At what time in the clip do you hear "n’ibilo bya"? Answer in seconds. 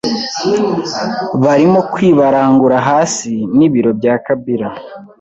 3.57-4.15